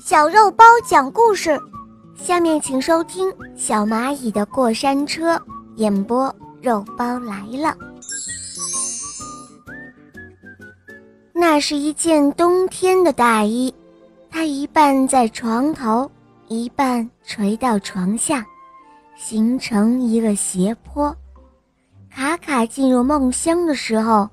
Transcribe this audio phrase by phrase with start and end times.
[0.00, 1.58] 小肉包讲故事，
[2.16, 5.36] 下面请收听《小蚂蚁的过山车》
[5.76, 6.34] 演播。
[6.60, 7.76] 肉包来了，
[11.34, 13.74] 那是一件冬天的大衣，
[14.30, 16.10] 它一半在床头，
[16.48, 18.42] 一半垂到床下，
[19.14, 21.14] 形成一个斜坡。
[22.10, 24.26] 卡卡进入梦乡的时候，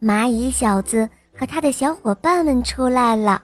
[0.00, 1.06] 蚂蚁小子
[1.38, 3.42] 和他的小伙伴们出来了。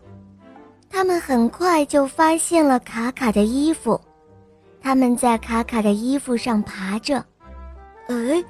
[0.91, 3.99] 他们很快就发现了卡卡的衣服，
[4.83, 7.25] 他们在卡卡的衣服上爬着。
[8.09, 8.45] 哎，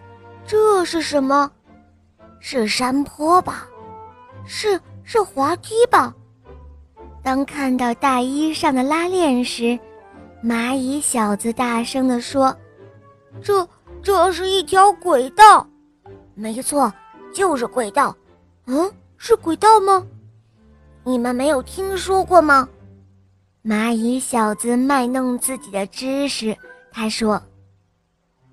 [0.47, 1.51] 这是什么？
[2.41, 3.69] 是山坡吧？
[4.47, 6.15] 是是滑梯吧？
[7.23, 9.79] 当看到大衣上的拉链时，
[10.43, 12.57] 蚂蚁小子大声地说
[13.45, 13.69] ：“这
[14.03, 15.69] 这是一条轨道，
[16.35, 16.91] 没错，
[17.35, 18.17] 就是轨道。
[18.65, 20.03] 嗯，是轨道吗？”
[21.11, 22.69] 你们没有听说过吗？
[23.65, 26.57] 蚂蚁小子卖弄自己的知识，
[26.93, 27.43] 他说：“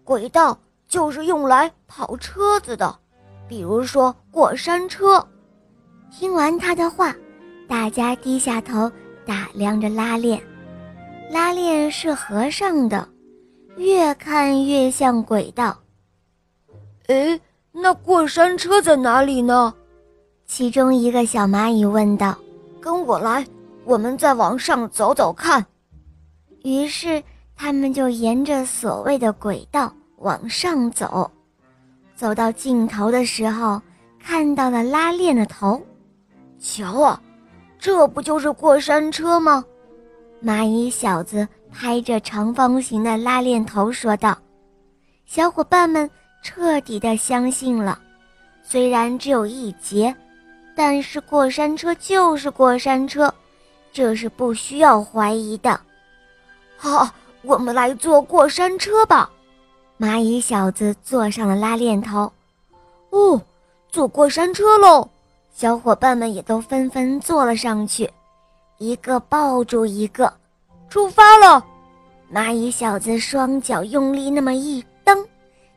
[0.03, 2.97] 轨道就是用来跑车子的，
[3.47, 5.23] 比如说过山车。”
[6.09, 7.15] 听完他的话，
[7.67, 8.91] 大家低下头
[9.23, 10.41] 打量着拉链，
[11.29, 13.07] 拉链是合上的，
[13.75, 15.77] 越看越像轨道。
[17.05, 17.39] 哎，
[17.71, 19.71] 那过山车在哪里呢？
[20.47, 22.35] 其中一个小蚂蚁问道
[22.87, 23.45] ：“跟我来，
[23.83, 25.65] 我们再往上走走看。”
[26.63, 27.21] 于是
[27.53, 31.29] 他们就沿着所谓的轨道往上走。
[32.15, 33.81] 走到尽头的时候，
[34.23, 35.81] 看到了拉链的头。
[36.59, 37.21] 瞧啊，
[37.77, 39.65] 这不就是过山车吗？
[40.41, 44.37] 蚂蚁小子拍着长方形的拉链头说道。
[45.25, 46.09] 小伙伴们
[46.41, 47.99] 彻底的相信了，
[48.63, 50.15] 虽然只有一节。
[50.77, 53.33] 但是过山车就是过山车，
[53.91, 55.81] 这是不需要怀疑的。
[56.77, 57.09] 好，
[57.41, 59.27] 我们来坐过山车吧。
[59.99, 62.31] 蚂蚁小子坐上了拉链头。
[63.09, 63.41] 哦，
[63.89, 65.09] 坐过山车喽！
[65.51, 68.07] 小伙伴们也都纷纷坐了上去，
[68.77, 70.31] 一个抱住一个，
[70.91, 71.65] 出发了。
[72.31, 75.27] 蚂蚁小子双脚用力那么一蹬，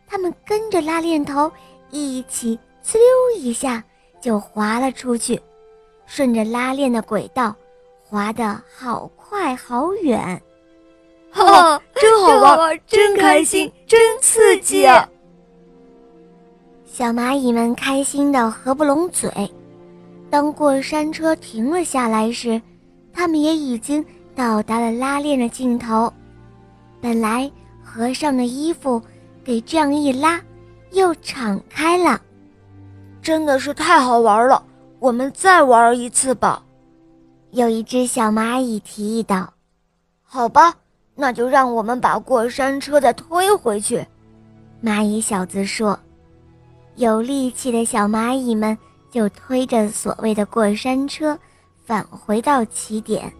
[0.06, 1.50] 他们跟着拉链头
[1.88, 3.82] 一起呲溜一下。
[4.20, 5.41] 就滑了出去，
[6.06, 7.54] 顺着拉链的轨道，
[8.04, 10.41] 滑得好快好远，
[11.31, 15.09] 哈哈，真好玩，真开心，真刺激啊！
[16.84, 19.30] 小蚂蚁们开心的合不拢嘴。
[20.28, 22.60] 当过山车停了下来时，
[23.12, 24.04] 它们也已经
[24.34, 26.12] 到达了拉链的尽头。
[27.00, 27.50] 本来
[27.82, 29.00] 合上的衣服，
[29.42, 30.41] 给这样一拉，
[30.91, 32.20] 又敞开了。
[33.22, 34.62] 真的是太好玩了，
[34.98, 36.62] 我们再玩一次吧。
[37.50, 39.53] 有一只小蚂蚁提议道
[40.22, 40.75] ：“好吧，
[41.14, 44.06] 那就让我们把过山车再推回去。”
[44.82, 45.98] 蚂蚁小子说
[46.97, 48.76] ：“有力气的小蚂蚁们
[49.10, 51.38] 就推着所谓的过山车
[51.84, 53.30] 返回到起点，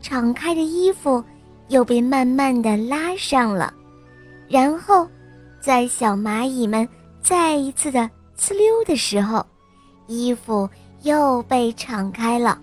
[0.00, 1.24] 敞开的衣服
[1.68, 3.74] 又被慢慢的拉上了，
[4.48, 5.08] 然后，
[5.60, 6.88] 在小蚂蚁们
[7.22, 8.08] 再一次的。”
[8.40, 9.44] 呲溜的时候，
[10.06, 10.66] 衣服
[11.02, 12.58] 又被敞开了。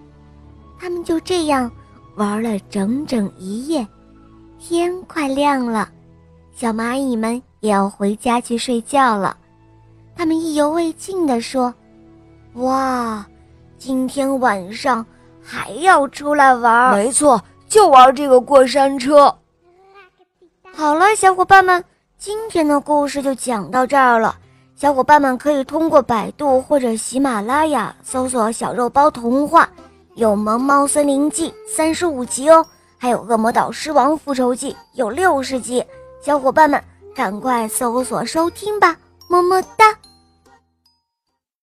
[0.79, 1.71] 他们就这样
[2.15, 3.87] 玩了整整一夜，
[4.57, 5.87] 天快亮了，
[6.55, 9.37] 小蚂蚁们也要回家去睡觉了。
[10.15, 11.71] 他们意犹未尽地说
[12.55, 13.23] ：“哇，
[13.77, 15.05] 今天晚上
[15.43, 16.95] 还要出来玩？
[16.95, 17.39] 没错，
[17.69, 19.33] 就玩这个过山车。”
[20.73, 21.83] 好了，小伙伴们，
[22.17, 24.35] 今天的故事就讲到这儿了。
[24.79, 29.67] 小伙伴们可以通过百度或者喜马拉雅搜索“小肉包童话”，
[30.13, 32.63] 有《萌猫森林记》三十五集哦，
[32.95, 35.83] 还有《恶魔岛狮王复仇记》有六十集。
[36.21, 36.79] 小伙伴们
[37.15, 38.95] 赶快搜索收听吧，
[39.27, 39.97] 么么哒。